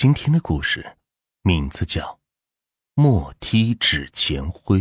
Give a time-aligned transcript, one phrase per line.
[0.00, 0.92] 今天的故事
[1.42, 2.02] 名字叫
[2.94, 4.78] 《莫踢纸钱灰》。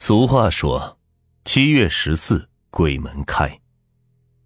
[0.00, 0.98] 俗话说
[1.46, 3.58] ：“七月十四鬼门开。”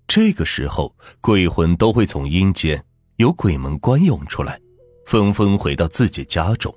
[0.07, 2.87] 这个时候，鬼魂都会从阴间
[3.17, 4.61] 由鬼门关涌出来，
[5.05, 6.73] 纷纷回到自己家中。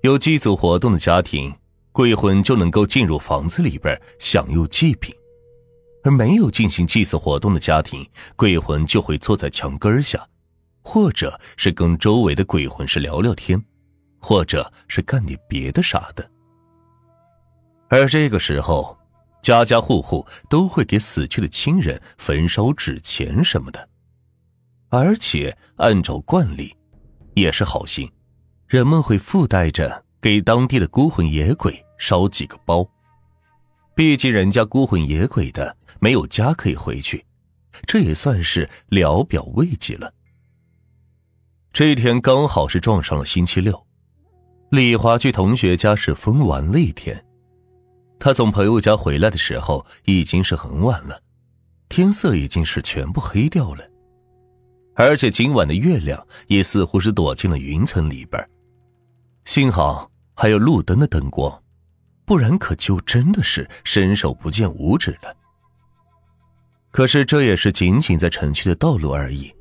[0.00, 1.54] 有祭祖活动的家庭，
[1.92, 5.14] 鬼魂就能够进入房子里边享用祭品；
[6.04, 10.26] 而没有进行祭祀活动的家庭，鬼魂就会坐在墙根下。
[10.90, 13.62] 或者是跟周围的鬼魂是聊聊天，
[14.18, 16.26] 或者是干点别的啥的。
[17.90, 18.96] 而这个时候，
[19.42, 23.86] 家家户户都会给死去的亲人焚烧纸钱什么的，
[24.88, 26.74] 而且按照惯例，
[27.34, 28.10] 也是好心，
[28.66, 32.88] 人们会附带着给当地的孤魂野鬼烧几个包。
[33.94, 37.26] 毕竟人家孤魂野鬼的没有家可以回去，
[37.86, 40.14] 这也算是聊表慰藉了。
[41.72, 43.86] 这一天刚好是撞上了星期六，
[44.70, 47.24] 李华去同学家是疯玩了一天。
[48.18, 51.20] 他从朋友家回来的时候已经是很晚了，
[51.88, 53.84] 天色已经是全部黑掉了，
[54.96, 58.44] 而且今晚的月亮也似乎是躲进了云层里边。
[59.44, 61.62] 幸好还有路灯的灯光，
[62.24, 65.32] 不然可就真的是伸手不见五指了。
[66.90, 69.54] 可是这也是仅仅在城区的道路而已。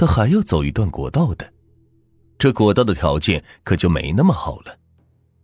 [0.00, 1.52] 他还要走一段国道的，
[2.38, 4.74] 这国道的条件可就没那么好了。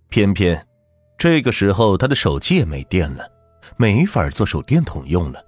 [0.08, 0.66] 偏偏
[1.18, 3.30] 这个时候他的手机也没电了，
[3.76, 5.44] 没法做手电筒用了。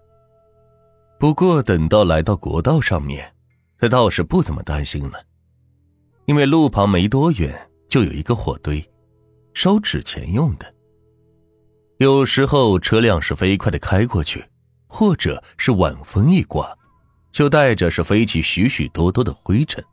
[1.18, 3.34] 不过等到来到国道上面，
[3.78, 5.18] 他倒是不怎么担心了，
[6.26, 8.86] 因为路旁没多远就有一个火堆，
[9.54, 10.74] 烧纸钱用的。
[11.96, 14.44] 有时候车辆是飞快的开过去，
[14.86, 16.76] 或者是晚风一刮。
[17.32, 19.84] 就带着是飞起许许多多的灰尘。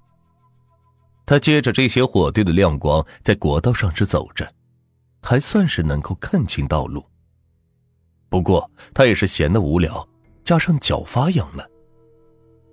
[1.25, 4.47] 他借着这些火堆的亮光，在国道上是走着，
[5.21, 7.03] 还算是能够看清道路。
[8.29, 10.07] 不过他也是闲得无聊，
[10.43, 11.67] 加上脚发痒了，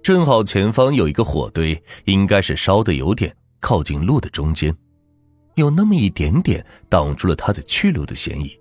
[0.03, 4.77] 正好前方有一个火堆，应该是烧的有点靠近路的中间，
[5.55, 8.59] 有那么一点点挡住了他的去路的嫌疑。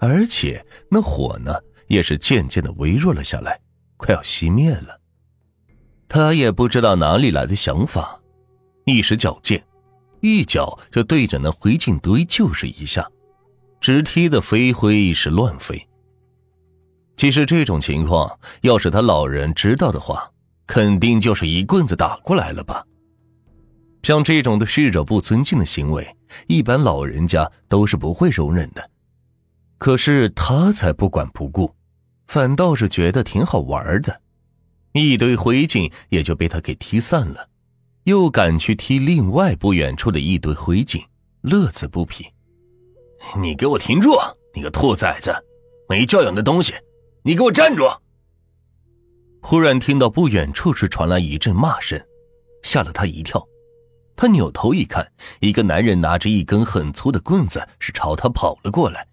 [0.00, 1.54] 而且那火呢，
[1.86, 3.58] 也是渐渐的微弱了下来，
[4.02, 4.98] 快要熄灭了。
[6.08, 8.20] 他也不知道哪里来的想法，
[8.84, 9.64] 一时矫健，
[10.20, 13.08] 一脚就对着那灰烬堆就是一下，
[13.80, 15.88] 直踢的飞灰是乱飞。
[17.16, 20.28] 其实这种情况，要是他老人知道的话，
[20.66, 22.84] 肯定就是一棍子打过来了吧。
[24.02, 26.16] 像这种对逝者不尊敬的行为，
[26.48, 28.90] 一般老人家都是不会容忍的。
[29.78, 31.72] 可是他才不管不顾，
[32.32, 34.22] 反倒是觉得挺好玩的。
[34.92, 37.50] 一堆灰烬也就被他给踢散了，
[38.04, 41.04] 又赶去踢另外不远处的一堆灰烬，
[41.42, 42.24] 乐此不疲。
[43.38, 44.18] 你给我停住！
[44.54, 45.30] 你个兔崽子，
[45.90, 46.72] 没教养的东西！
[47.22, 47.86] 你给我站住！
[49.42, 52.02] 忽然听到不远处是传来一阵骂声，
[52.62, 53.46] 吓了他一跳。
[54.16, 55.06] 他扭头一看，
[55.40, 59.06] 一个男人拿着一根很粗的棍子是朝他跑了过来。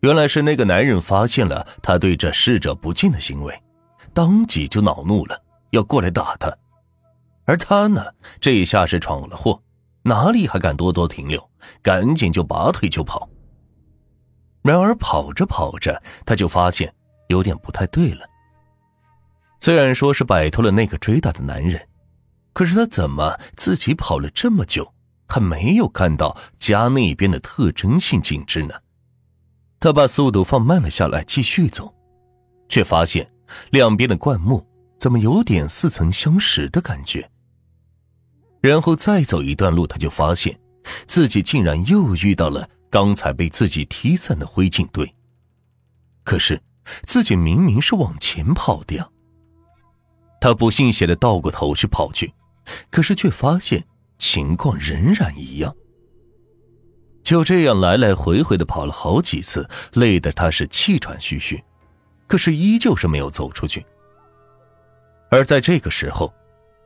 [0.00, 3.62] 原来是那个男人发现了他对这逝者不敬的行为。
[4.14, 6.52] 当即就恼怒了，要过来打他，
[7.44, 8.04] 而他呢，
[8.40, 9.60] 这一下是闯了祸，
[10.02, 11.50] 哪里还敢多多停留？
[11.82, 13.28] 赶紧就拔腿就跑。
[14.62, 16.92] 然而跑着跑着，他就发现
[17.28, 18.26] 有点不太对了。
[19.60, 21.80] 虽然说是摆脱了那个追打的男人，
[22.52, 24.92] 可是他怎么自己跑了这么久，
[25.26, 28.74] 还没有看到家那边的特征性景致呢？
[29.80, 31.94] 他把速度放慢了下来，继续走，
[32.68, 33.28] 却发现。
[33.70, 34.62] 两边的灌木
[34.98, 37.30] 怎么有点似曾相识的感觉？
[38.60, 40.60] 然后再走一段路，他就发现
[41.06, 45.14] 自己竟然又遇到了刚才被自己踢散的灰烬堆。
[46.24, 46.60] 可是
[47.04, 49.08] 自己明明是往前跑的呀！
[50.40, 52.34] 他不信邪的倒过头去跑去，
[52.90, 53.82] 可是却发现
[54.18, 55.74] 情况仍然一样。
[57.28, 61.62] 就这样来来回回的跑了好几次，累得他是气喘吁吁。
[62.26, 63.84] 可是依旧是没有走出去。
[65.30, 66.32] 而在这个时候，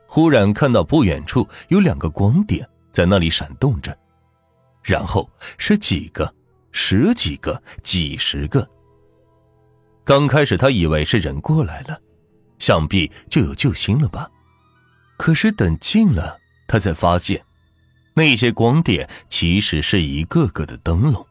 [0.05, 3.97] 忽然看到不远处有两个光点在那里闪动着，
[4.83, 6.35] 然后是几个、
[6.73, 8.69] 十几个、几十个。
[10.03, 11.97] 刚开始他以为是人过来了，
[12.59, 14.29] 想必就有救星了吧。
[15.17, 16.37] 可是等近了，
[16.67, 17.41] 他才发现，
[18.15, 21.27] 那些光点其实是一个个的灯笼，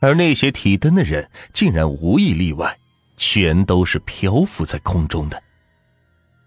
[0.00, 2.78] 而那些提灯的人竟然无一例外。
[3.16, 5.40] 全都是漂浮在空中的，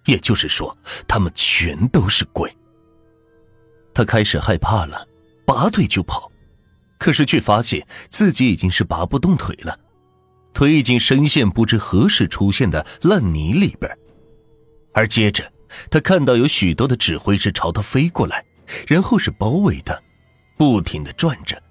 [0.03, 0.77] 也就是说，
[1.07, 2.53] 他们全都是鬼。
[3.93, 5.07] 他开始害怕了，
[5.45, 6.29] 拔腿就跑，
[6.99, 9.79] 可是却发现自己已经是拔不动腿了，
[10.53, 13.89] 腿已经深陷不知何时出现的烂泥里边。
[14.93, 15.49] 而接着，
[15.89, 18.43] 他看到有许多的指挥是朝他飞过来，
[18.87, 19.99] 然后是包围他，
[20.57, 21.61] 不停的转着，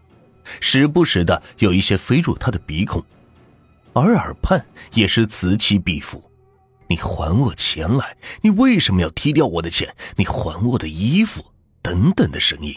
[0.60, 3.04] 时不时的有一些飞入他的鼻孔，
[3.92, 6.22] 而耳畔也是此起彼伏。
[6.88, 8.16] 你还我钱来！
[8.42, 9.92] 你为什么要踢掉我的钱？
[10.16, 11.44] 你还我的衣服！
[11.82, 12.74] 等等的声音。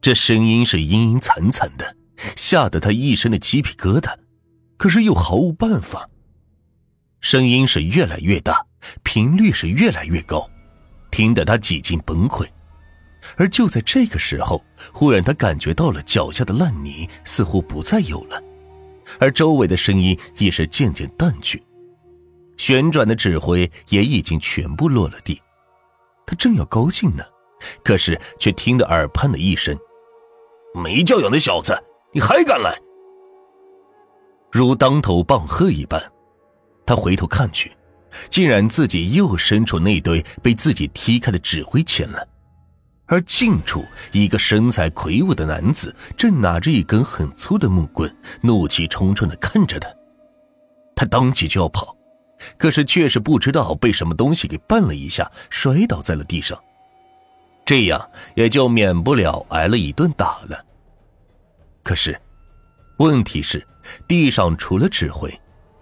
[0.00, 1.96] 这声音是阴阴惨惨的，
[2.34, 4.14] 吓得他一身的鸡皮疙瘩，
[4.78, 6.08] 可是又毫无办法。
[7.20, 8.66] 声音是越来越大，
[9.02, 10.50] 频率是越来越高，
[11.10, 12.48] 听得他几近崩溃。
[13.36, 18.42] 而就在这个时候，忽然他感觉到了脚下的烂泥似乎不再有了，
[19.18, 21.62] 而周围的声音也是渐渐淡去。
[22.56, 25.40] 旋转的指挥也已经全部落了地，
[26.26, 27.24] 他正要高兴呢，
[27.82, 29.76] 可是却听得耳畔的一声
[30.74, 31.76] ：“没教养的小子，
[32.12, 32.78] 你还敢来！”
[34.52, 36.12] 如当头棒喝一般，
[36.84, 37.72] 他回头看去，
[38.28, 42.28] 竟然自己又身处那堆被自己踢开的指挥前了，
[43.12, 48.10] 而近处一个身材魁梧的男子正拿着一根很粗的木棍，
[48.40, 49.86] 怒气冲冲的看着他，
[50.96, 51.94] 他当即就要跑。
[52.56, 56.58] 可是却是不知道被什么东西给绊了一下，摔倒在了地上，
[57.66, 60.64] 这样也就免不了挨了一顿打了。
[61.82, 62.18] 可是，
[62.96, 63.62] 问题是
[64.08, 65.30] 地上除了指挥，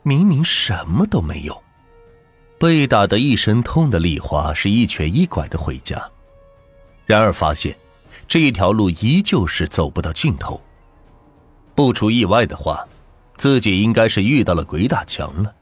[0.03, 1.63] 明明什么都没有。
[2.59, 5.97] 被打得一身痛的丽华是一瘸一拐的回家，
[7.11, 7.77] 然而发现
[8.29, 10.61] 这一条路依旧是走不到尽头。
[11.75, 12.87] 不出意外的话，
[13.37, 15.53] 自己应该是遇到了鬼打墙了。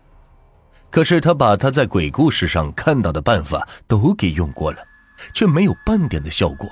[0.91, 4.85] 可是他把他在鬼故事上看到的办法都给用过了，
[5.33, 6.69] 却没有半点的效果，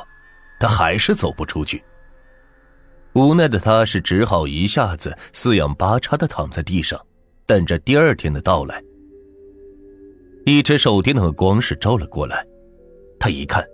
[0.61, 1.82] 他还是走不出去。
[3.14, 7.00] 无奈的他是只好一下子四仰八叉的躺在地上，
[7.46, 8.82] 等着第二天的到来。
[10.44, 12.46] 一只手电筒的光是照了过来，
[13.19, 13.67] 他一看，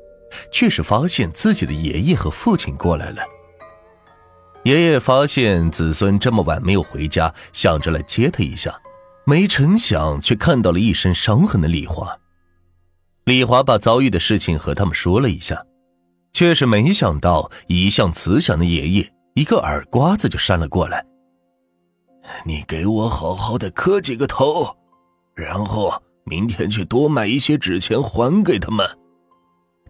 [0.51, 3.23] 却是发现自己的爷爷和父亲过来了。
[4.65, 8.75] 爷爷发现子孙这么晚没有回家，想着来接他一下。
[9.25, 12.19] 没成想，却看到了一身伤痕的李华。
[13.25, 15.65] 李华把遭遇的事情和他们说了一下，
[16.33, 21.05] 却是没想到一向慈祥的爷爷一个耳刮子就扇了过来。
[22.45, 24.77] 你给我好好的磕几个头，
[25.35, 25.93] 然后
[26.25, 28.85] 明天去多买一些纸钱还给他们。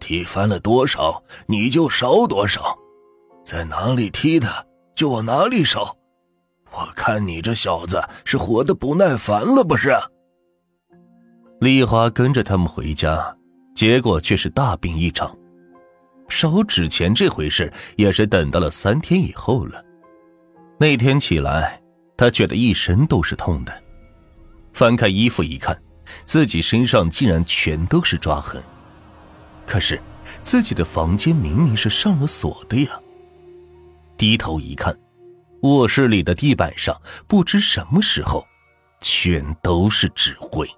[0.03, 2.77] 踢翻了多少，你就烧多少，
[3.45, 5.95] 在哪里踢的就往哪里烧。
[6.73, 9.95] 我看你这小子是活得不耐烦了，不是？
[11.61, 13.33] 丽华跟着他们回家，
[13.73, 15.33] 结果却是大病一场。
[16.27, 19.81] 烧纸钱这回事也是等到了三天以后了。
[20.77, 21.81] 那天起来，
[22.17, 23.71] 他觉得一身都是痛的。
[24.73, 25.81] 翻开衣服一看，
[26.25, 28.61] 自己身上竟然全都是抓痕。
[29.65, 29.99] 可是
[30.43, 32.99] 自己的房间明明是上了锁的呀。
[34.17, 34.97] 低头一看。
[35.61, 38.45] 卧室里的地板上，不知什么时候，
[38.99, 40.69] 全都是纸灰。